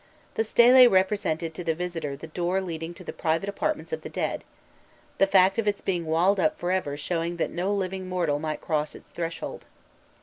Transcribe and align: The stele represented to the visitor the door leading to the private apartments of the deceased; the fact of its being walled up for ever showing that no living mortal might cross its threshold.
The 0.33 0.43
stele 0.43 0.89
represented 0.89 1.53
to 1.53 1.63
the 1.63 1.75
visitor 1.75 2.15
the 2.15 2.25
door 2.25 2.59
leading 2.59 2.95
to 2.95 3.03
the 3.03 3.13
private 3.13 3.47
apartments 3.47 3.93
of 3.93 4.01
the 4.01 4.09
deceased; 4.09 4.41
the 5.19 5.27
fact 5.27 5.59
of 5.59 5.67
its 5.67 5.79
being 5.81 6.07
walled 6.07 6.39
up 6.39 6.57
for 6.57 6.71
ever 6.71 6.97
showing 6.97 7.37
that 7.37 7.51
no 7.51 7.71
living 7.71 8.09
mortal 8.09 8.39
might 8.39 8.61
cross 8.61 8.95
its 8.95 9.11
threshold. 9.11 9.63